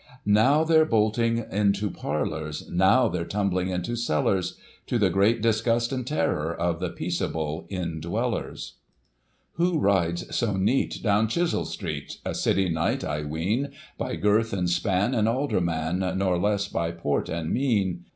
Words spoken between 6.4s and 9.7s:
of the peaceable indwellers. Digitized by